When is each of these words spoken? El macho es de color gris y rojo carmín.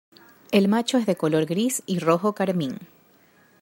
El 0.49 0.67
macho 0.67 0.97
es 0.97 1.05
de 1.05 1.15
color 1.15 1.45
gris 1.45 1.83
y 1.85 1.99
rojo 1.99 2.33
carmín. 2.33 2.79